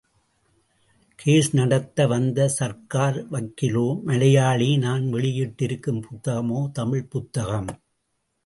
Case 1.15 1.49
நடத்த 1.53 2.07
வந்த 2.07 2.47
சர்க்கார் 2.47 3.19
வக்கீலோ 3.31 4.03
மலையாளி 4.03 4.77
நான் 4.77 5.03
வெளியிட்டிருக்கும் 5.13 6.01
புத்தகமோ 6.01 6.71
தமிழ்ப் 6.71 7.09
புத்தகம். 7.09 7.71